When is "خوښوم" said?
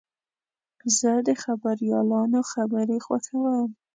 3.05-3.69